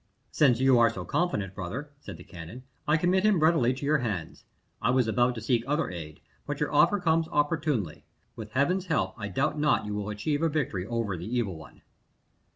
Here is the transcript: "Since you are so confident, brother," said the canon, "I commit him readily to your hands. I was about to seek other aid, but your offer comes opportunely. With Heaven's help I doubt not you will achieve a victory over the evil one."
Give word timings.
"Since 0.31 0.59
you 0.59 0.79
are 0.79 0.89
so 0.89 1.05
confident, 1.05 1.53
brother," 1.53 1.91
said 1.99 2.17
the 2.17 2.23
canon, 2.23 2.63
"I 2.87 2.97
commit 2.97 3.23
him 3.23 3.39
readily 3.39 3.71
to 3.75 3.85
your 3.85 3.99
hands. 3.99 4.45
I 4.81 4.89
was 4.89 5.07
about 5.07 5.35
to 5.35 5.41
seek 5.41 5.63
other 5.67 5.91
aid, 5.91 6.21
but 6.47 6.59
your 6.59 6.73
offer 6.73 6.99
comes 6.99 7.27
opportunely. 7.27 8.03
With 8.35 8.53
Heaven's 8.53 8.87
help 8.87 9.13
I 9.15 9.27
doubt 9.27 9.59
not 9.59 9.85
you 9.85 9.93
will 9.93 10.09
achieve 10.09 10.41
a 10.41 10.49
victory 10.49 10.87
over 10.87 11.15
the 11.17 11.27
evil 11.31 11.55
one." 11.55 11.83